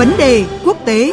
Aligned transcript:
Vấn 0.00 0.16
đề 0.18 0.44
quốc 0.64 0.76
tế. 0.84 1.12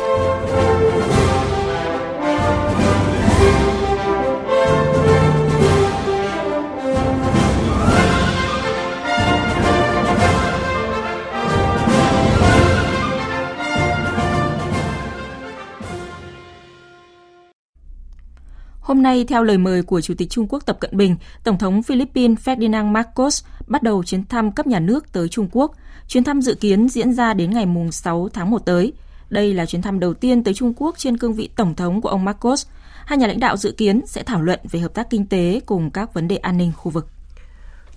Hôm 18.88 19.04
nay, 19.04 19.26
theo 19.28 19.44
lời 19.44 19.58
mời 19.58 19.84
của 19.84 20.02
Chủ 20.02 20.14
tịch 20.18 20.30
Trung 20.30 20.48
Quốc 20.50 20.66
Tập 20.66 20.78
Cận 20.80 20.98
Bình, 20.98 21.16
Tổng 21.44 21.58
thống 21.58 21.84
Philippines 21.84 22.38
Ferdinand 22.48 22.86
Marcos 22.86 23.44
bắt 23.68 23.84
đầu 23.84 24.04
chuyến 24.04 24.26
thăm 24.26 24.52
cấp 24.52 24.68
nhà 24.68 24.80
nước 24.80 25.12
tới 25.12 25.30
Trung 25.30 25.48
Quốc. 25.52 25.72
Chuyến 26.08 26.24
thăm 26.24 26.42
dự 26.42 26.56
kiến 26.56 26.90
diễn 26.90 27.14
ra 27.14 27.34
đến 27.34 27.52
ngày 27.52 27.66
6 27.92 28.30
tháng 28.34 28.50
1 28.50 28.66
tới. 28.66 28.94
Đây 29.30 29.54
là 29.54 29.66
chuyến 29.66 29.82
thăm 29.82 30.00
đầu 30.00 30.14
tiên 30.14 30.44
tới 30.44 30.54
Trung 30.54 30.74
Quốc 30.78 30.98
trên 30.98 31.18
cương 31.18 31.34
vị 31.34 31.50
Tổng 31.56 31.76
thống 31.76 32.02
của 32.02 32.10
ông 32.10 32.26
Marcos. 32.26 32.68
Hai 33.06 33.18
nhà 33.18 33.28
lãnh 33.28 33.40
đạo 33.40 33.58
dự 33.58 33.72
kiến 33.72 34.02
sẽ 34.06 34.24
thảo 34.24 34.42
luận 34.42 34.60
về 34.72 34.80
hợp 34.80 34.94
tác 34.94 35.10
kinh 35.10 35.26
tế 35.26 35.62
cùng 35.66 35.92
các 35.92 36.14
vấn 36.14 36.28
đề 36.28 36.38
an 36.38 36.58
ninh 36.58 36.72
khu 36.78 36.92
vực. 36.92 37.08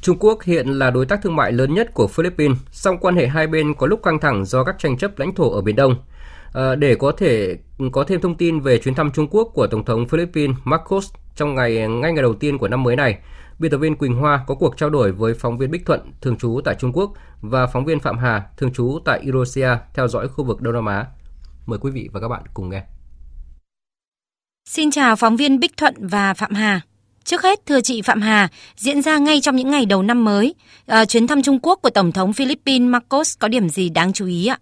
Trung 0.01 0.17
Quốc 0.21 0.43
hiện 0.43 0.69
là 0.69 0.91
đối 0.91 1.07
tác 1.07 1.23
thương 1.23 1.37
mại 1.37 1.53
lớn 1.53 1.75
nhất 1.75 1.95
của 1.95 2.07
Philippines, 2.07 2.59
song 2.73 2.99
quan 3.01 3.17
hệ 3.17 3.27
hai 3.27 3.47
bên 3.47 3.75
có 3.75 3.87
lúc 3.87 4.01
căng 4.03 4.19
thẳng 4.21 4.45
do 4.45 4.65
các 4.65 4.77
tranh 4.79 4.99
chấp 4.99 5.19
lãnh 5.19 5.35
thổ 5.35 5.51
ở 5.51 5.61
Biển 5.61 5.77
Đông. 5.77 5.95
À, 6.53 6.75
để 6.75 6.95
có 6.95 7.13
thể 7.13 7.57
có 7.93 8.05
thêm 8.05 8.21
thông 8.21 8.37
tin 8.37 8.61
về 8.61 8.79
chuyến 8.79 8.95
thăm 8.95 9.11
Trung 9.11 9.29
Quốc 9.31 9.51
của 9.55 9.67
Tổng 9.67 9.85
thống 9.85 10.09
Philippines 10.09 10.57
Marcos 10.65 11.11
trong 11.37 11.55
ngày 11.55 11.73
ngay 11.73 12.13
ngày 12.13 12.23
đầu 12.23 12.35
tiên 12.35 12.59
của 12.59 12.69
năm 12.69 12.83
mới 12.83 12.97
này, 12.97 13.19
biên 13.59 13.71
tập 13.71 13.79
viên 13.79 13.97
Quỳnh 13.97 14.15
Hoa 14.15 14.45
có 14.47 14.55
cuộc 14.55 14.77
trao 14.77 14.91
đổi 14.91 15.13
với 15.13 15.35
phóng 15.35 15.59
viên 15.59 15.71
Bích 15.71 15.87
Thuận, 15.87 16.01
thường 16.21 16.37
trú 16.37 16.61
tại 16.65 16.75
Trung 16.79 16.93
Quốc 16.93 17.13
và 17.41 17.67
phóng 17.67 17.85
viên 17.85 18.01
Phạm 18.01 18.19
Hà, 18.19 18.43
thường 18.57 18.73
trú 18.73 18.99
tại 19.05 19.21
Indonesia 19.21 19.69
theo 19.95 20.09
dõi 20.09 20.29
khu 20.29 20.45
vực 20.45 20.61
Đông 20.61 20.75
Nam 20.75 20.87
Á. 20.87 21.07
Mời 21.67 21.79
quý 21.79 21.91
vị 21.91 22.09
và 22.13 22.21
các 22.21 22.29
bạn 22.29 22.43
cùng 22.55 22.69
nghe. 22.69 22.83
Xin 24.69 24.91
chào 24.91 25.17
phóng 25.17 25.37
viên 25.37 25.61
Bích 25.61 25.77
Thuận 25.77 25.95
và 25.99 26.35
Phạm 26.35 26.55
Hà. 26.55 26.81
Trước 27.25 27.43
hết, 27.43 27.67
thưa 27.67 27.81
chị 27.81 28.03
Phạm 28.03 28.21
Hà, 28.21 28.49
diễn 28.77 29.03
ra 29.03 29.19
ngay 29.19 29.41
trong 29.41 29.57
những 29.57 29.71
ngày 29.71 29.87
đầu 29.87 30.03
năm 30.03 30.25
mới, 30.25 30.55
à, 30.87 31.05
chuyến 31.05 31.27
thăm 31.27 31.43
Trung 31.43 31.59
Quốc 31.63 31.79
của 31.83 31.91
Tổng 31.91 32.13
thống 32.13 32.33
Philippines 32.33 32.91
Marcos 32.91 33.39
có 33.39 33.49
điểm 33.49 33.69
gì 33.69 33.89
đáng 33.89 34.13
chú 34.13 34.27
ý 34.27 34.47
ạ? 34.47 34.59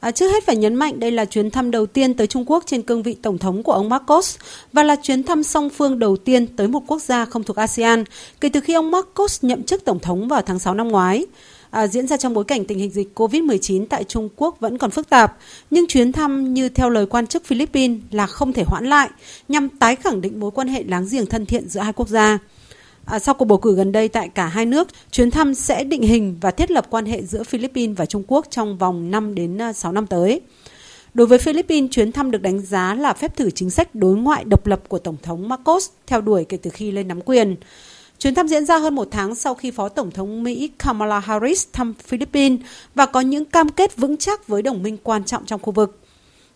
À, 0.00 0.10
trước 0.10 0.32
hết 0.32 0.44
phải 0.46 0.56
nhấn 0.56 0.74
mạnh 0.74 1.00
đây 1.00 1.10
là 1.10 1.24
chuyến 1.24 1.50
thăm 1.50 1.70
đầu 1.70 1.86
tiên 1.86 2.14
tới 2.14 2.26
Trung 2.26 2.44
Quốc 2.46 2.62
trên 2.66 2.82
cương 2.82 3.02
vị 3.02 3.16
Tổng 3.22 3.38
thống 3.38 3.62
của 3.62 3.72
ông 3.72 3.88
Marcos 3.88 4.36
và 4.72 4.82
là 4.82 4.96
chuyến 4.96 5.22
thăm 5.22 5.42
song 5.42 5.70
phương 5.70 5.98
đầu 5.98 6.16
tiên 6.16 6.46
tới 6.46 6.68
một 6.68 6.82
quốc 6.86 7.02
gia 7.02 7.24
không 7.24 7.44
thuộc 7.44 7.56
ASEAN 7.56 8.04
kể 8.40 8.48
từ 8.48 8.60
khi 8.60 8.74
ông 8.74 8.90
Marcos 8.90 9.44
nhậm 9.44 9.62
chức 9.62 9.84
Tổng 9.84 9.98
thống 9.98 10.28
vào 10.28 10.42
tháng 10.42 10.58
6 10.58 10.74
năm 10.74 10.88
ngoái. 10.88 11.26
À, 11.70 11.86
diễn 11.86 12.06
ra 12.06 12.16
trong 12.16 12.34
bối 12.34 12.44
cảnh 12.44 12.64
tình 12.64 12.78
hình 12.78 12.90
dịch 12.90 13.08
COVID-19 13.14 13.86
tại 13.86 14.04
Trung 14.04 14.28
Quốc 14.36 14.60
vẫn 14.60 14.78
còn 14.78 14.90
phức 14.90 15.08
tạp, 15.08 15.36
nhưng 15.70 15.86
chuyến 15.86 16.12
thăm 16.12 16.54
như 16.54 16.68
theo 16.68 16.90
lời 16.90 17.06
quan 17.06 17.26
chức 17.26 17.44
Philippines 17.44 18.00
là 18.10 18.26
không 18.26 18.52
thể 18.52 18.64
hoãn 18.66 18.86
lại 18.86 19.08
nhằm 19.48 19.68
tái 19.68 19.96
khẳng 19.96 20.20
định 20.20 20.40
mối 20.40 20.50
quan 20.50 20.68
hệ 20.68 20.84
láng 20.88 21.06
giềng 21.10 21.26
thân 21.26 21.46
thiện 21.46 21.68
giữa 21.68 21.80
hai 21.80 21.92
quốc 21.92 22.08
gia. 22.08 22.38
À, 23.10 23.18
sau 23.18 23.34
cuộc 23.34 23.44
bầu 23.44 23.58
cử 23.58 23.74
gần 23.74 23.92
đây 23.92 24.08
tại 24.08 24.28
cả 24.28 24.46
hai 24.46 24.66
nước, 24.66 24.88
chuyến 25.10 25.30
thăm 25.30 25.54
sẽ 25.54 25.84
định 25.84 26.02
hình 26.02 26.36
và 26.40 26.50
thiết 26.50 26.70
lập 26.70 26.86
quan 26.90 27.06
hệ 27.06 27.22
giữa 27.22 27.42
Philippines 27.42 27.96
và 27.96 28.06
Trung 28.06 28.22
Quốc 28.26 28.46
trong 28.50 28.78
vòng 28.78 29.10
5 29.10 29.34
đến 29.34 29.62
à, 29.62 29.72
6 29.72 29.92
năm 29.92 30.06
tới. 30.06 30.40
Đối 31.14 31.26
với 31.26 31.38
Philippines, 31.38 31.90
chuyến 31.90 32.12
thăm 32.12 32.30
được 32.30 32.42
đánh 32.42 32.60
giá 32.60 32.94
là 32.94 33.12
phép 33.12 33.36
thử 33.36 33.50
chính 33.50 33.70
sách 33.70 33.94
đối 33.94 34.16
ngoại 34.16 34.44
độc 34.44 34.66
lập 34.66 34.80
của 34.88 34.98
Tổng 34.98 35.16
thống 35.22 35.48
Marcos 35.48 35.88
theo 36.06 36.20
đuổi 36.20 36.44
kể 36.44 36.56
từ 36.56 36.70
khi 36.70 36.90
lên 36.90 37.08
nắm 37.08 37.20
quyền. 37.20 37.56
Chuyến 38.18 38.34
thăm 38.34 38.48
diễn 38.48 38.66
ra 38.66 38.78
hơn 38.78 38.94
một 38.94 39.08
tháng 39.10 39.34
sau 39.34 39.54
khi 39.54 39.70
Phó 39.70 39.88
Tổng 39.88 40.10
thống 40.10 40.42
Mỹ 40.42 40.70
Kamala 40.78 41.20
Harris 41.20 41.66
thăm 41.72 41.94
Philippines 42.06 42.60
và 42.94 43.06
có 43.06 43.20
những 43.20 43.44
cam 43.44 43.68
kết 43.68 43.96
vững 43.96 44.16
chắc 44.16 44.48
với 44.48 44.62
đồng 44.62 44.82
minh 44.82 44.96
quan 45.02 45.24
trọng 45.24 45.46
trong 45.46 45.60
khu 45.62 45.72
vực 45.72 45.98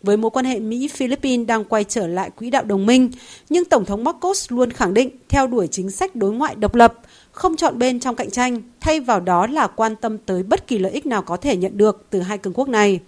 với 0.02 0.16
mối 0.16 0.30
quan 0.30 0.44
hệ 0.44 0.60
Mỹ-Philippines 0.60 1.46
đang 1.46 1.64
quay 1.64 1.84
trở 1.84 2.06
lại 2.06 2.30
quỹ 2.30 2.50
đạo 2.50 2.64
đồng 2.64 2.86
minh, 2.86 3.10
nhưng 3.50 3.64
Tổng 3.64 3.84
thống 3.84 4.04
Marcos 4.04 4.52
luôn 4.52 4.70
khẳng 4.70 4.94
định 4.94 5.10
theo 5.28 5.46
đuổi 5.46 5.68
chính 5.70 5.90
sách 5.90 6.16
đối 6.16 6.32
ngoại 6.32 6.54
độc 6.54 6.74
lập, 6.74 6.94
không 7.32 7.56
chọn 7.56 7.78
bên 7.78 8.00
trong 8.00 8.16
cạnh 8.16 8.30
tranh, 8.30 8.62
thay 8.80 9.00
vào 9.00 9.20
đó 9.20 9.46
là 9.46 9.66
quan 9.66 9.96
tâm 9.96 10.18
tới 10.18 10.42
bất 10.42 10.66
kỳ 10.66 10.78
lợi 10.78 10.92
ích 10.92 11.06
nào 11.06 11.22
có 11.22 11.36
thể 11.36 11.56
nhận 11.56 11.76
được 11.78 12.06
từ 12.10 12.20
hai 12.20 12.38
cường 12.38 12.52
quốc 12.52 12.68
này. 12.68 13.00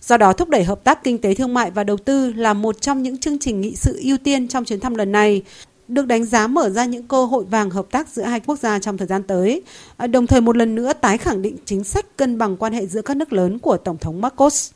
Do 0.00 0.16
đó, 0.16 0.32
thúc 0.32 0.48
đẩy 0.48 0.64
hợp 0.64 0.84
tác 0.84 1.04
kinh 1.04 1.18
tế 1.18 1.34
thương 1.34 1.54
mại 1.54 1.70
và 1.70 1.84
đầu 1.84 1.96
tư 1.96 2.32
là 2.32 2.54
một 2.54 2.80
trong 2.80 3.02
những 3.02 3.18
chương 3.18 3.38
trình 3.38 3.60
nghị 3.60 3.76
sự 3.76 3.98
ưu 4.02 4.16
tiên 4.18 4.48
trong 4.48 4.64
chuyến 4.64 4.80
thăm 4.80 4.94
lần 4.94 5.12
này, 5.12 5.42
được 5.88 6.06
đánh 6.06 6.24
giá 6.24 6.46
mở 6.46 6.70
ra 6.70 6.84
những 6.84 7.08
cơ 7.08 7.24
hội 7.24 7.44
vàng 7.44 7.70
hợp 7.70 7.86
tác 7.90 8.08
giữa 8.08 8.22
hai 8.22 8.40
quốc 8.40 8.58
gia 8.58 8.78
trong 8.78 8.96
thời 8.96 9.06
gian 9.06 9.22
tới, 9.22 9.62
à, 9.96 10.06
đồng 10.06 10.26
thời 10.26 10.40
một 10.40 10.56
lần 10.56 10.74
nữa 10.74 10.92
tái 10.92 11.18
khẳng 11.18 11.42
định 11.42 11.56
chính 11.64 11.84
sách 11.84 12.16
cân 12.16 12.38
bằng 12.38 12.56
quan 12.56 12.72
hệ 12.72 12.86
giữa 12.86 13.02
các 13.02 13.16
nước 13.16 13.32
lớn 13.32 13.58
của 13.58 13.76
Tổng 13.76 13.98
thống 13.98 14.20
Marcos. 14.20 14.70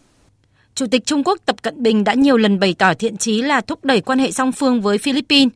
Chủ 0.74 0.86
tịch 0.86 1.06
Trung 1.06 1.24
Quốc 1.24 1.38
Tập 1.46 1.62
Cận 1.62 1.82
Bình 1.82 2.04
đã 2.04 2.14
nhiều 2.14 2.36
lần 2.36 2.58
bày 2.58 2.74
tỏ 2.78 2.94
thiện 2.94 3.16
chí 3.16 3.42
là 3.42 3.60
thúc 3.60 3.84
đẩy 3.84 4.00
quan 4.00 4.18
hệ 4.18 4.30
song 4.30 4.52
phương 4.52 4.80
với 4.80 4.98
Philippines. 4.98 5.52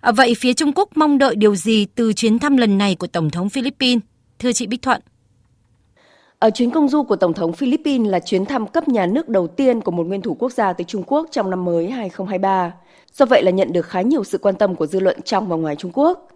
À, 0.00 0.12
vậy 0.12 0.34
phía 0.38 0.52
Trung 0.52 0.72
Quốc 0.74 0.88
mong 0.94 1.18
đợi 1.18 1.36
điều 1.36 1.54
gì 1.54 1.86
từ 1.94 2.12
chuyến 2.12 2.38
thăm 2.38 2.56
lần 2.56 2.78
này 2.78 2.94
của 2.94 3.06
Tổng 3.06 3.30
thống 3.30 3.48
Philippines? 3.48 4.02
Thưa 4.38 4.52
chị 4.52 4.66
Bích 4.66 4.82
Thuận. 4.82 5.00
Ở 6.38 6.50
chuyến 6.50 6.70
công 6.70 6.88
du 6.88 7.02
của 7.02 7.16
Tổng 7.16 7.32
thống 7.32 7.52
Philippines 7.52 8.10
là 8.10 8.20
chuyến 8.20 8.46
thăm 8.46 8.66
cấp 8.66 8.88
nhà 8.88 9.06
nước 9.06 9.28
đầu 9.28 9.46
tiên 9.46 9.80
của 9.80 9.90
một 9.90 10.06
nguyên 10.06 10.22
thủ 10.22 10.34
quốc 10.34 10.52
gia 10.52 10.72
tới 10.72 10.84
Trung 10.84 11.02
Quốc 11.06 11.28
trong 11.30 11.50
năm 11.50 11.64
mới 11.64 11.90
2023. 11.90 12.72
Do 13.12 13.26
vậy 13.26 13.42
là 13.42 13.50
nhận 13.50 13.72
được 13.72 13.86
khá 13.86 14.00
nhiều 14.00 14.24
sự 14.24 14.38
quan 14.38 14.54
tâm 14.54 14.74
của 14.74 14.86
dư 14.86 15.00
luận 15.00 15.22
trong 15.24 15.48
và 15.48 15.56
ngoài 15.56 15.76
Trung 15.76 15.90
Quốc. 15.94 16.28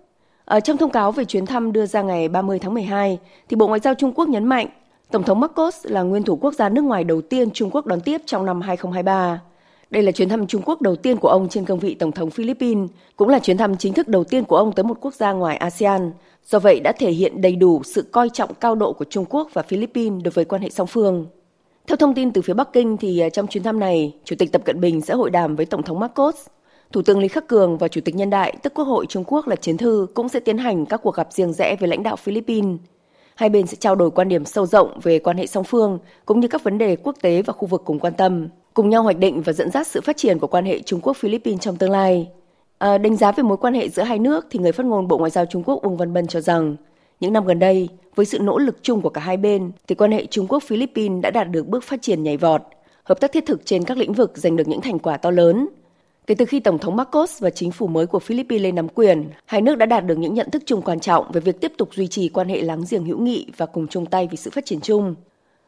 Ở 0.44 0.60
trong 0.60 0.76
thông 0.76 0.90
cáo 0.90 1.12
về 1.12 1.24
chuyến 1.24 1.46
thăm 1.46 1.72
đưa 1.72 1.86
ra 1.86 2.02
ngày 2.02 2.28
30 2.28 2.58
tháng 2.58 2.74
12, 2.74 3.18
thì 3.48 3.56
Bộ 3.56 3.68
Ngoại 3.68 3.80
giao 3.80 3.94
Trung 3.94 4.12
Quốc 4.12 4.28
nhấn 4.28 4.44
mạnh 4.44 4.68
Tổng 5.10 5.22
thống 5.22 5.40
Marcos 5.40 5.76
là 5.82 6.02
nguyên 6.02 6.22
thủ 6.22 6.36
quốc 6.36 6.54
gia 6.54 6.68
nước 6.68 6.82
ngoài 6.82 7.04
đầu 7.04 7.20
tiên 7.20 7.50
Trung 7.50 7.70
Quốc 7.72 7.86
đón 7.86 8.00
tiếp 8.00 8.20
trong 8.26 8.44
năm 8.44 8.60
2023. 8.60 9.40
Đây 9.90 10.02
là 10.02 10.12
chuyến 10.12 10.28
thăm 10.28 10.46
Trung 10.46 10.62
Quốc 10.64 10.82
đầu 10.82 10.96
tiên 10.96 11.16
của 11.16 11.28
ông 11.28 11.48
trên 11.48 11.64
cương 11.64 11.78
vị 11.78 11.94
Tổng 11.94 12.12
thống 12.12 12.30
Philippines, 12.30 12.90
cũng 13.16 13.28
là 13.28 13.38
chuyến 13.38 13.56
thăm 13.56 13.76
chính 13.76 13.92
thức 13.92 14.08
đầu 14.08 14.24
tiên 14.24 14.44
của 14.44 14.56
ông 14.56 14.72
tới 14.72 14.84
một 14.84 14.98
quốc 15.00 15.14
gia 15.14 15.32
ngoài 15.32 15.56
ASEAN. 15.56 16.12
Do 16.44 16.58
vậy 16.58 16.80
đã 16.80 16.92
thể 16.92 17.10
hiện 17.10 17.40
đầy 17.40 17.56
đủ 17.56 17.82
sự 17.84 18.02
coi 18.02 18.28
trọng 18.28 18.54
cao 18.54 18.74
độ 18.74 18.92
của 18.92 19.04
Trung 19.04 19.24
Quốc 19.28 19.48
và 19.52 19.62
Philippines 19.62 20.22
đối 20.24 20.30
với 20.30 20.44
quan 20.44 20.62
hệ 20.62 20.70
song 20.70 20.86
phương. 20.86 21.26
Theo 21.86 21.96
thông 21.96 22.14
tin 22.14 22.30
từ 22.30 22.42
phía 22.42 22.54
Bắc 22.54 22.72
Kinh 22.72 22.96
thì 22.96 23.18
à, 23.18 23.28
trong 23.28 23.46
chuyến 23.46 23.62
thăm 23.62 23.80
này, 23.80 24.14
Chủ 24.24 24.36
tịch 24.38 24.52
Tập 24.52 24.62
Cận 24.64 24.80
Bình 24.80 25.00
sẽ 25.00 25.14
hội 25.14 25.30
đàm 25.30 25.56
với 25.56 25.66
Tổng 25.66 25.82
thống 25.82 26.00
Marcos. 26.00 26.46
Thủ 26.92 27.02
tướng 27.02 27.18
Lý 27.18 27.28
Khắc 27.28 27.48
Cường 27.48 27.78
và 27.78 27.88
Chủ 27.88 28.00
tịch 28.00 28.14
Nhân 28.14 28.30
đại, 28.30 28.56
tức 28.62 28.74
Quốc 28.74 28.84
hội 28.84 29.06
Trung 29.06 29.24
Quốc 29.26 29.48
là 29.48 29.56
Chiến 29.56 29.76
Thư 29.76 30.06
cũng 30.14 30.28
sẽ 30.28 30.40
tiến 30.40 30.58
hành 30.58 30.86
các 30.86 31.00
cuộc 31.02 31.14
gặp 31.14 31.32
riêng 31.32 31.52
rẽ 31.52 31.76
với 31.80 31.88
lãnh 31.88 32.02
đạo 32.02 32.16
Philippines. 32.16 32.78
Hai 33.36 33.48
bên 33.48 33.66
sẽ 33.66 33.76
trao 33.80 33.94
đổi 33.94 34.10
quan 34.10 34.28
điểm 34.28 34.44
sâu 34.44 34.66
rộng 34.66 35.00
về 35.02 35.18
quan 35.18 35.36
hệ 35.36 35.46
song 35.46 35.64
phương 35.64 35.98
cũng 36.26 36.40
như 36.40 36.48
các 36.48 36.64
vấn 36.64 36.78
đề 36.78 36.96
quốc 36.96 37.16
tế 37.22 37.42
và 37.42 37.52
khu 37.52 37.66
vực 37.66 37.82
cùng 37.84 37.98
quan 37.98 38.12
tâm, 38.12 38.48
cùng 38.74 38.90
nhau 38.90 39.02
hoạch 39.02 39.18
định 39.18 39.42
và 39.42 39.52
dẫn 39.52 39.70
dắt 39.70 39.86
sự 39.86 40.00
phát 40.00 40.16
triển 40.16 40.38
của 40.38 40.46
quan 40.46 40.64
hệ 40.64 40.80
Trung 40.80 41.00
Quốc 41.00 41.16
Philippines 41.16 41.60
trong 41.60 41.76
tương 41.76 41.90
lai. 41.90 42.28
À, 42.78 42.98
đánh 42.98 43.16
giá 43.16 43.32
về 43.32 43.42
mối 43.42 43.56
quan 43.56 43.74
hệ 43.74 43.88
giữa 43.88 44.02
hai 44.02 44.18
nước 44.18 44.46
thì 44.50 44.58
người 44.58 44.72
phát 44.72 44.86
ngôn 44.86 45.08
Bộ 45.08 45.18
Ngoại 45.18 45.30
giao 45.30 45.46
Trung 45.46 45.62
Quốc 45.62 45.82
Uông 45.82 45.96
Văn 45.96 46.12
Bân 46.12 46.26
cho 46.26 46.40
rằng 46.40 46.76
những 47.20 47.32
năm 47.32 47.46
gần 47.46 47.58
đây, 47.58 47.88
với 48.14 48.26
sự 48.26 48.38
nỗ 48.38 48.58
lực 48.58 48.76
chung 48.82 49.00
của 49.00 49.10
cả 49.10 49.20
hai 49.20 49.36
bên, 49.36 49.72
thì 49.88 49.94
quan 49.94 50.12
hệ 50.12 50.26
Trung 50.26 50.46
Quốc 50.46 50.62
Philippines 50.62 51.22
đã 51.22 51.30
đạt 51.30 51.50
được 51.50 51.68
bước 51.68 51.84
phát 51.84 52.02
triển 52.02 52.22
nhảy 52.22 52.36
vọt, 52.36 52.62
hợp 53.04 53.20
tác 53.20 53.32
thiết 53.32 53.46
thực 53.46 53.66
trên 53.66 53.84
các 53.84 53.98
lĩnh 53.98 54.12
vực 54.12 54.32
giành 54.34 54.56
được 54.56 54.68
những 54.68 54.80
thành 54.80 54.98
quả 54.98 55.16
to 55.16 55.30
lớn, 55.30 55.68
Kể 56.26 56.34
từ 56.34 56.44
khi 56.44 56.60
Tổng 56.60 56.78
thống 56.78 56.96
Marcos 56.96 57.42
và 57.42 57.50
chính 57.50 57.70
phủ 57.70 57.86
mới 57.86 58.06
của 58.06 58.18
Philippines 58.18 58.62
lên 58.62 58.74
nắm 58.74 58.88
quyền, 58.88 59.30
hai 59.44 59.60
nước 59.60 59.78
đã 59.78 59.86
đạt 59.86 60.06
được 60.06 60.18
những 60.18 60.34
nhận 60.34 60.50
thức 60.50 60.62
chung 60.66 60.82
quan 60.82 61.00
trọng 61.00 61.32
về 61.32 61.40
việc 61.40 61.60
tiếp 61.60 61.72
tục 61.76 61.88
duy 61.94 62.06
trì 62.06 62.28
quan 62.28 62.48
hệ 62.48 62.62
láng 62.62 62.84
giềng 62.90 63.04
hữu 63.04 63.18
nghị 63.18 63.46
và 63.56 63.66
cùng 63.66 63.86
chung 63.88 64.06
tay 64.06 64.28
vì 64.30 64.36
sự 64.36 64.50
phát 64.50 64.66
triển 64.66 64.80
chung. 64.80 65.14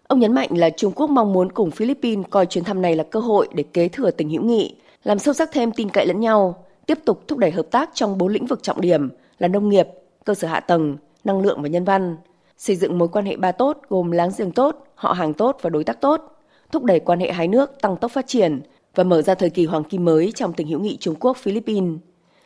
Ông 0.06 0.18
nhấn 0.18 0.32
mạnh 0.32 0.48
là 0.58 0.70
Trung 0.70 0.92
Quốc 0.92 1.10
mong 1.10 1.32
muốn 1.32 1.52
cùng 1.52 1.70
Philippines 1.70 2.26
coi 2.30 2.46
chuyến 2.46 2.64
thăm 2.64 2.82
này 2.82 2.96
là 2.96 3.04
cơ 3.04 3.20
hội 3.20 3.48
để 3.52 3.62
kế 3.62 3.88
thừa 3.88 4.10
tình 4.10 4.30
hữu 4.30 4.42
nghị, 4.42 4.76
làm 5.04 5.18
sâu 5.18 5.34
sắc 5.34 5.52
thêm 5.52 5.72
tin 5.72 5.88
cậy 5.88 6.06
lẫn 6.06 6.20
nhau, 6.20 6.64
tiếp 6.86 6.98
tục 7.04 7.28
thúc 7.28 7.38
đẩy 7.38 7.50
hợp 7.50 7.66
tác 7.70 7.90
trong 7.94 8.18
bốn 8.18 8.32
lĩnh 8.32 8.46
vực 8.46 8.62
trọng 8.62 8.80
điểm 8.80 9.08
là 9.38 9.48
nông 9.48 9.68
nghiệp, 9.68 9.88
cơ 10.24 10.34
sở 10.34 10.48
hạ 10.48 10.60
tầng, 10.60 10.96
năng 11.24 11.42
lượng 11.42 11.62
và 11.62 11.68
nhân 11.68 11.84
văn, 11.84 12.16
xây 12.58 12.76
dựng 12.76 12.98
mối 12.98 13.08
quan 13.08 13.24
hệ 13.24 13.36
ba 13.36 13.52
tốt 13.52 13.80
gồm 13.88 14.10
láng 14.10 14.30
giềng 14.38 14.52
tốt, 14.52 14.86
họ 14.94 15.12
hàng 15.12 15.34
tốt 15.34 15.58
và 15.62 15.70
đối 15.70 15.84
tác 15.84 16.00
tốt, 16.00 16.20
thúc 16.72 16.84
đẩy 16.84 17.00
quan 17.00 17.20
hệ 17.20 17.32
hai 17.32 17.48
nước 17.48 17.80
tăng 17.80 17.96
tốc 17.96 18.10
phát 18.10 18.26
triển, 18.26 18.60
và 18.98 19.04
mở 19.04 19.22
ra 19.22 19.34
thời 19.34 19.50
kỳ 19.50 19.64
hoàng 19.64 19.84
kim 19.84 20.04
mới 20.04 20.32
trong 20.34 20.52
tình 20.52 20.68
hữu 20.68 20.80
nghị 20.80 20.96
Trung 20.96 21.14
Quốc 21.20 21.36
Philippines. 21.36 21.98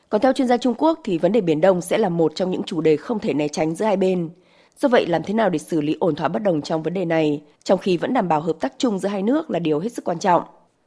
Còn 0.08 0.20
theo 0.20 0.32
chuyên 0.32 0.48
gia 0.48 0.56
Trung 0.56 0.74
Quốc 0.78 1.00
thì 1.04 1.18
vấn 1.18 1.32
đề 1.32 1.40
Biển 1.40 1.60
Đông 1.60 1.80
sẽ 1.80 1.98
là 1.98 2.08
một 2.08 2.32
trong 2.34 2.50
những 2.50 2.62
chủ 2.62 2.80
đề 2.80 2.96
không 2.96 3.18
thể 3.18 3.34
né 3.34 3.48
tránh 3.48 3.74
giữa 3.74 3.84
hai 3.84 3.96
bên. 3.96 4.30
Do 4.78 4.88
vậy, 4.88 5.06
làm 5.06 5.22
thế 5.22 5.34
nào 5.34 5.50
để 5.50 5.58
xử 5.58 5.80
lý 5.80 5.96
ổn 6.00 6.14
thỏa 6.14 6.28
bất 6.28 6.42
đồng 6.42 6.62
trong 6.62 6.82
vấn 6.82 6.94
đề 6.94 7.04
này, 7.04 7.42
trong 7.64 7.78
khi 7.78 7.96
vẫn 7.96 8.14
đảm 8.14 8.28
bảo 8.28 8.40
hợp 8.40 8.56
tác 8.60 8.72
chung 8.78 8.98
giữa 8.98 9.08
hai 9.08 9.22
nước 9.22 9.50
là 9.50 9.58
điều 9.58 9.78
hết 9.78 9.92
sức 9.92 10.04
quan 10.04 10.18
trọng. 10.18 10.42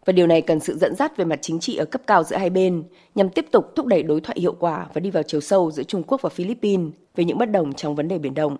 Và 0.05 0.13
điều 0.13 0.27
này 0.27 0.41
cần 0.41 0.59
sự 0.59 0.77
dẫn 0.77 0.95
dắt 0.95 1.17
về 1.17 1.25
mặt 1.25 1.39
chính 1.41 1.59
trị 1.59 1.75
ở 1.75 1.85
cấp 1.85 2.01
cao 2.07 2.23
giữa 2.23 2.37
hai 2.37 2.49
bên, 2.49 2.83
nhằm 3.15 3.29
tiếp 3.29 3.45
tục 3.51 3.65
thúc 3.75 3.85
đẩy 3.85 4.03
đối 4.03 4.21
thoại 4.21 4.37
hiệu 4.39 4.55
quả 4.59 4.87
và 4.93 4.99
đi 4.99 5.11
vào 5.11 5.23
chiều 5.23 5.41
sâu 5.41 5.71
giữa 5.71 5.83
Trung 5.83 6.03
Quốc 6.03 6.21
và 6.21 6.29
Philippines 6.29 6.91
về 7.15 7.23
những 7.23 7.37
bất 7.37 7.51
đồng 7.51 7.73
trong 7.73 7.95
vấn 7.95 8.07
đề 8.07 8.17
Biển 8.17 8.33
Đông. 8.33 8.57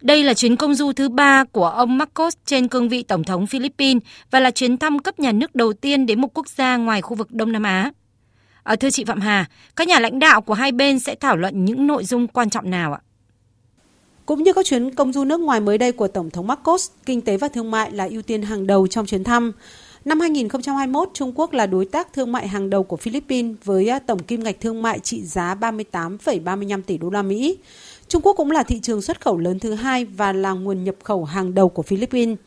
Đây 0.00 0.24
là 0.24 0.34
chuyến 0.34 0.56
công 0.56 0.74
du 0.74 0.92
thứ 0.92 1.08
ba 1.08 1.44
của 1.44 1.66
ông 1.66 1.98
Marcos 1.98 2.36
trên 2.46 2.68
cương 2.68 2.88
vị 2.88 3.02
Tổng 3.02 3.24
thống 3.24 3.46
Philippines 3.46 4.02
và 4.30 4.40
là 4.40 4.50
chuyến 4.50 4.76
thăm 4.76 4.98
cấp 4.98 5.18
nhà 5.18 5.32
nước 5.32 5.54
đầu 5.54 5.72
tiên 5.72 6.06
đến 6.06 6.20
một 6.20 6.28
quốc 6.34 6.48
gia 6.48 6.76
ngoài 6.76 7.02
khu 7.02 7.14
vực 7.14 7.32
Đông 7.32 7.52
Nam 7.52 7.62
Á. 7.62 7.92
À, 8.62 8.76
thưa 8.76 8.90
chị 8.90 9.04
Phạm 9.04 9.20
Hà, 9.20 9.46
các 9.76 9.88
nhà 9.88 10.00
lãnh 10.00 10.18
đạo 10.18 10.40
của 10.40 10.54
hai 10.54 10.72
bên 10.72 10.98
sẽ 10.98 11.14
thảo 11.14 11.36
luận 11.36 11.64
những 11.64 11.86
nội 11.86 12.04
dung 12.04 12.26
quan 12.26 12.50
trọng 12.50 12.70
nào 12.70 12.92
ạ? 12.92 13.00
Cũng 14.26 14.42
như 14.42 14.52
các 14.52 14.66
chuyến 14.66 14.94
công 14.94 15.12
du 15.12 15.24
nước 15.24 15.40
ngoài 15.40 15.60
mới 15.60 15.78
đây 15.78 15.92
của 15.92 16.08
Tổng 16.08 16.30
thống 16.30 16.46
Marcos, 16.46 16.90
kinh 17.06 17.20
tế 17.20 17.36
và 17.36 17.48
thương 17.48 17.70
mại 17.70 17.90
là 17.92 18.08
ưu 18.10 18.22
tiên 18.22 18.42
hàng 18.42 18.66
đầu 18.66 18.86
trong 18.86 19.06
chuyến 19.06 19.24
thăm. 19.24 19.52
Năm 20.04 20.20
2021, 20.20 21.10
Trung 21.14 21.32
Quốc 21.34 21.52
là 21.52 21.66
đối 21.66 21.84
tác 21.84 22.12
thương 22.12 22.32
mại 22.32 22.48
hàng 22.48 22.70
đầu 22.70 22.82
của 22.82 22.96
Philippines 22.96 23.56
với 23.64 23.88
à, 23.88 23.98
tổng 23.98 24.18
kim 24.18 24.44
ngạch 24.44 24.60
thương 24.60 24.82
mại 24.82 24.98
trị 24.98 25.22
giá 25.22 25.54
38,35 25.54 26.82
tỷ 26.82 26.98
đô 26.98 27.10
la 27.10 27.22
Mỹ. 27.22 27.58
Trung 28.10 28.22
Quốc 28.22 28.36
cũng 28.36 28.50
là 28.50 28.62
thị 28.62 28.80
trường 28.80 29.02
xuất 29.02 29.20
khẩu 29.20 29.38
lớn 29.38 29.58
thứ 29.58 29.74
hai 29.74 30.04
và 30.04 30.32
là 30.32 30.52
nguồn 30.52 30.84
nhập 30.84 30.94
khẩu 31.02 31.24
hàng 31.24 31.54
đầu 31.54 31.68
của 31.68 31.82
Philippines. 31.82 32.38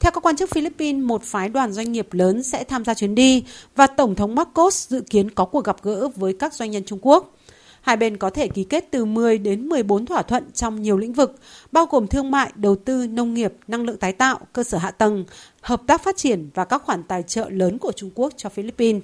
Theo 0.00 0.12
các 0.12 0.26
quan 0.26 0.36
chức 0.36 0.50
Philippines, 0.50 1.04
một 1.04 1.22
phái 1.22 1.48
đoàn 1.48 1.72
doanh 1.72 1.92
nghiệp 1.92 2.12
lớn 2.12 2.42
sẽ 2.42 2.64
tham 2.64 2.84
gia 2.84 2.94
chuyến 2.94 3.14
đi 3.14 3.44
và 3.76 3.86
Tổng 3.86 4.14
thống 4.14 4.34
Marcos 4.34 4.88
dự 4.88 5.00
kiến 5.00 5.30
có 5.30 5.44
cuộc 5.44 5.64
gặp 5.64 5.76
gỡ 5.82 6.08
với 6.08 6.32
các 6.32 6.54
doanh 6.54 6.70
nhân 6.70 6.84
Trung 6.86 6.98
Quốc. 7.02 7.34
Hai 7.80 7.96
bên 7.96 8.16
có 8.16 8.30
thể 8.30 8.48
ký 8.48 8.64
kết 8.64 8.88
từ 8.90 9.04
10 9.04 9.38
đến 9.38 9.68
14 9.68 10.06
thỏa 10.06 10.22
thuận 10.22 10.52
trong 10.54 10.82
nhiều 10.82 10.98
lĩnh 10.98 11.12
vực, 11.12 11.34
bao 11.72 11.86
gồm 11.86 12.06
thương 12.06 12.30
mại, 12.30 12.52
đầu 12.54 12.76
tư, 12.76 13.06
nông 13.06 13.34
nghiệp, 13.34 13.52
năng 13.68 13.84
lượng 13.84 13.96
tái 13.96 14.12
tạo, 14.12 14.38
cơ 14.52 14.62
sở 14.62 14.78
hạ 14.78 14.90
tầng, 14.90 15.24
hợp 15.60 15.82
tác 15.86 16.04
phát 16.04 16.16
triển 16.16 16.50
và 16.54 16.64
các 16.64 16.82
khoản 16.84 17.02
tài 17.02 17.22
trợ 17.22 17.48
lớn 17.50 17.78
của 17.78 17.92
Trung 17.92 18.10
Quốc 18.14 18.32
cho 18.36 18.48
Philippines. 18.48 19.02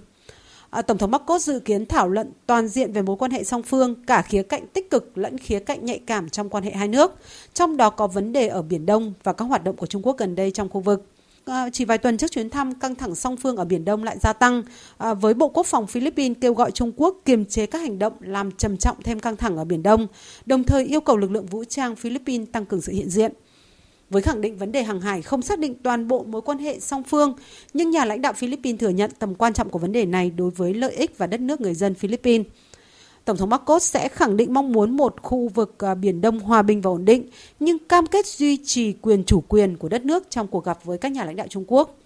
À, 0.77 0.83
Tổng 0.83 0.99
thống 0.99 1.11
Marcos 1.11 1.47
dự 1.47 1.61
kiến 1.61 1.87
thảo 1.87 2.09
luận 2.09 2.33
toàn 2.47 2.69
diện 2.69 2.93
về 2.93 3.03
mối 3.03 3.17
quan 3.17 3.31
hệ 3.31 3.45
song 3.45 3.63
phương, 3.63 3.95
cả 4.07 4.23
khía 4.23 4.43
cạnh 4.43 4.67
tích 4.67 4.91
cực 4.91 5.19
lẫn 5.19 5.39
khía 5.39 5.59
cạnh 5.59 5.85
nhạy 5.85 5.99
cảm 5.99 6.29
trong 6.29 6.49
quan 6.49 6.65
hệ 6.65 6.71
hai 6.71 6.89
nước, 6.89 7.13
trong 7.55 7.77
đó 7.77 7.91
có 7.91 8.07
vấn 8.07 8.33
đề 8.33 8.49
ở 8.49 8.63
Biển 8.63 8.87
Đông 8.87 9.13
và 9.23 9.33
các 9.33 9.45
hoạt 9.45 9.65
động 9.65 9.77
của 9.77 9.87
Trung 9.87 10.03
Quốc 10.03 10.19
gần 10.19 10.35
đây 10.35 10.51
trong 10.51 10.69
khu 10.69 10.81
vực. 10.81 11.07
À, 11.45 11.69
chỉ 11.73 11.85
vài 11.85 11.99
tuần 11.99 12.17
trước 12.17 12.31
chuyến 12.31 12.51
thăm, 12.51 12.75
căng 12.75 12.95
thẳng 12.95 13.15
song 13.15 13.37
phương 13.37 13.57
ở 13.57 13.65
Biển 13.65 13.85
Đông 13.85 14.05
lại 14.05 14.17
gia 14.21 14.33
tăng, 14.33 14.63
à, 14.99 15.15
với 15.15 15.35
Bộ 15.35 15.49
Quốc 15.49 15.67
phòng 15.67 15.87
Philippines 15.87 16.37
kêu 16.41 16.55
gọi 16.55 16.71
Trung 16.71 16.93
Quốc 16.97 17.17
kiềm 17.25 17.45
chế 17.45 17.67
các 17.67 17.79
hành 17.79 17.99
động 17.99 18.13
làm 18.21 18.53
trầm 18.53 18.77
trọng 18.77 19.03
thêm 19.03 19.21
căng 19.21 19.37
thẳng 19.37 19.57
ở 19.57 19.65
Biển 19.65 19.83
Đông, 19.83 20.07
đồng 20.47 20.65
thời 20.65 20.85
yêu 20.85 21.01
cầu 21.01 21.17
lực 21.17 21.31
lượng 21.31 21.47
vũ 21.47 21.65
trang 21.65 21.97
Philippines 21.97 22.49
tăng 22.53 22.67
cường 22.67 22.81
sự 22.81 22.93
hiện 22.93 23.11
diện 23.11 23.33
với 24.11 24.23
khẳng 24.23 24.41
định 24.41 24.57
vấn 24.57 24.73
đề 24.73 24.83
hàng 24.83 25.01
hải 25.01 25.23
không 25.23 25.43
xác 25.43 25.59
định 25.59 25.75
toàn 25.83 26.09
bộ 26.09 26.25
mối 26.25 26.43
quan 26.43 26.59
hệ 26.59 26.81
song 26.81 27.03
phương, 27.03 27.35
nhưng 27.75 27.91
nhà 27.91 28.05
lãnh 28.05 28.23
đạo 28.23 28.33
Philippines 28.33 28.81
thừa 28.81 28.89
nhận 28.89 29.11
tầm 29.19 29.35
quan 29.35 29.53
trọng 29.53 29.71
của 29.71 29.79
vấn 29.79 29.93
đề 29.93 30.07
này 30.07 30.31
đối 30.31 30.51
với 30.51 30.75
lợi 30.75 30.93
ích 30.93 31.19
và 31.19 31.27
đất 31.27 31.41
nước 31.41 31.61
người 31.61 31.75
dân 31.75 31.95
Philippines. 31.95 32.47
Tổng 33.25 33.37
thống 33.37 33.51
Marcos 33.51 33.91
sẽ 33.91 34.09
khẳng 34.09 34.37
định 34.37 34.55
mong 34.55 34.73
muốn 34.73 34.97
một 34.97 35.23
khu 35.23 35.49
vực 35.49 35.75
à, 35.79 35.95
Biển 35.95 36.21
Đông 36.21 36.41
hòa 36.41 36.63
bình 36.63 36.81
và 36.81 36.91
ổn 36.91 37.05
định, 37.05 37.29
nhưng 37.61 37.79
cam 37.79 38.07
kết 38.07 38.27
duy 38.27 38.59
trì 38.65 38.93
quyền 38.93 39.25
chủ 39.25 39.41
quyền 39.41 39.77
của 39.77 39.89
đất 39.89 40.05
nước 40.05 40.31
trong 40.31 40.47
cuộc 40.47 40.65
gặp 40.65 40.85
với 40.85 40.99
các 40.99 41.13
nhà 41.13 41.25
lãnh 41.25 41.37
đạo 41.37 41.47
Trung 41.51 41.65
Quốc. 41.67 41.99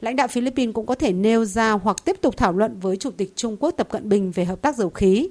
Lãnh 0.00 0.16
đạo 0.16 0.28
Philippines 0.28 0.74
cũng 0.74 0.86
có 0.86 0.94
thể 0.94 1.12
nêu 1.12 1.44
ra 1.44 1.72
hoặc 1.72 2.04
tiếp 2.04 2.16
tục 2.20 2.36
thảo 2.36 2.52
luận 2.52 2.78
với 2.80 2.96
Chủ 2.96 3.10
tịch 3.10 3.32
Trung 3.36 3.56
Quốc 3.60 3.70
Tập 3.70 3.88
Cận 3.90 4.08
Bình 4.08 4.30
về 4.30 4.44
hợp 4.44 4.62
tác 4.62 4.76
dầu 4.76 4.90
khí. 4.90 5.28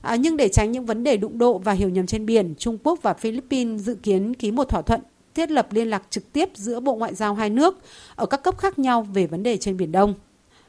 À, 0.00 0.16
nhưng 0.16 0.36
để 0.36 0.48
tránh 0.48 0.72
những 0.72 0.86
vấn 0.86 1.04
đề 1.04 1.16
đụng 1.16 1.38
độ 1.38 1.58
và 1.58 1.72
hiểu 1.72 1.88
nhầm 1.88 2.06
trên 2.06 2.26
biển, 2.26 2.54
Trung 2.58 2.78
Quốc 2.84 2.98
và 3.02 3.14
Philippines 3.14 3.82
dự 3.82 3.94
kiến 3.94 4.34
ký 4.34 4.50
một 4.50 4.68
thỏa 4.68 4.82
thuận 4.82 5.00
thiết 5.34 5.50
lập 5.50 5.72
liên 5.72 5.90
lạc 5.90 6.02
trực 6.10 6.32
tiếp 6.32 6.50
giữa 6.54 6.80
Bộ 6.80 6.94
Ngoại 6.94 7.14
giao 7.14 7.34
hai 7.34 7.50
nước 7.50 7.78
ở 8.16 8.26
các 8.26 8.42
cấp 8.42 8.58
khác 8.58 8.78
nhau 8.78 9.02
về 9.02 9.26
vấn 9.26 9.42
đề 9.42 9.56
trên 9.56 9.76
Biển 9.76 9.92
Đông. 9.92 10.14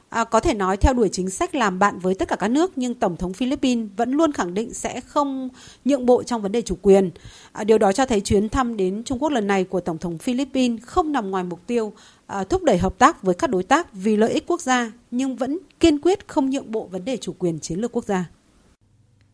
À, 0.10 0.24
có 0.24 0.40
thể 0.40 0.54
nói 0.54 0.78
theo 0.78 0.94
đuổi 0.94 1.10
chính 1.12 1.30
sách 1.30 1.56
làm 1.56 1.80
bạn 1.80 2.00
với 2.00 2.16
tất 2.16 2.28
cả 2.28 2.36
các 2.36 2.48
nước 2.48 2.72
nhưng 2.76 2.94
Tổng 2.94 3.18
thống 3.18 3.34
Philippines 3.34 3.90
vẫn 3.98 4.12
luôn 4.12 4.32
khẳng 4.32 4.54
định 4.54 4.74
sẽ 4.74 5.02
không 5.02 5.50
nhượng 5.86 6.06
bộ 6.06 6.24
trong 6.24 6.42
vấn 6.42 6.52
đề 6.52 6.62
chủ 6.62 6.78
quyền. 6.82 7.12
À, 7.52 7.64
điều 7.64 7.78
đó 7.78 7.92
cho 7.92 8.06
thấy 8.06 8.22
chuyến 8.22 8.50
thăm 8.50 8.78
đến 8.78 9.04
Trung 9.04 9.20
Quốc 9.20 9.30
lần 9.30 9.48
này 9.48 9.64
của 9.64 9.80
Tổng 9.80 9.98
thống 9.98 10.18
Philippines 10.18 10.82
không 10.82 11.12
nằm 11.12 11.32
ngoài 11.32 11.44
mục 11.44 11.60
tiêu 11.68 11.94
à, 12.28 12.44
thúc 12.44 12.64
đẩy 12.64 12.78
hợp 12.78 12.98
tác 12.98 13.24
với 13.24 13.36
các 13.36 13.50
đối 13.50 13.64
tác 13.64 13.94
vì 13.94 14.16
lợi 14.16 14.32
ích 14.32 14.48
quốc 14.48 14.62
gia 14.62 14.92
nhưng 15.12 15.36
vẫn 15.36 15.60
kiên 15.80 16.00
quyết 16.00 16.28
không 16.28 16.50
nhượng 16.50 16.72
bộ 16.72 16.88
vấn 16.92 17.06
đề 17.06 17.18
chủ 17.18 17.34
quyền 17.40 17.60
chiến 17.60 17.80
lược 17.80 17.92
quốc 17.92 18.06
gia. 18.06 18.26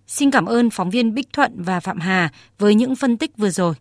Xin 0.07 0.31
cảm 0.31 0.45
ơn 0.45 0.69
phóng 0.69 0.89
viên 0.89 1.13
Bích 1.13 1.33
Thuận 1.33 1.63
và 1.63 1.79
Phạm 1.79 1.99
Hà 1.99 2.31
với 2.59 2.75
những 2.75 2.95
phân 2.95 3.17
tích 3.17 3.37
vừa 3.37 3.49
rồi. 3.49 3.73